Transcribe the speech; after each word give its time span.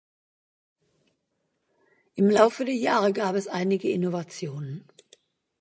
Im 2.15 2.25
Laufe 2.31 2.65
der 2.65 2.73
Jahre 2.73 3.13
gab 3.13 3.35
es 3.35 3.47
einige 3.47 3.89
Innovationen. 3.91 4.83